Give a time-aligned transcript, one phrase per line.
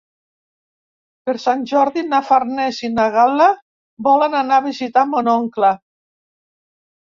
[1.29, 3.51] Per Sant Jordi na Farners i na Gal·la
[4.09, 5.73] volen anar a visitar mon oncle.